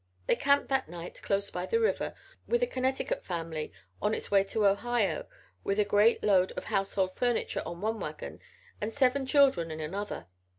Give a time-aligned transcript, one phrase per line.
[0.25, 2.15] They camped that night, close by the river,
[2.47, 5.27] with a Connecticut family on its way to Ohio
[5.63, 8.39] with a great load of household furniture on one wagon
[8.81, 10.25] and seven children in another.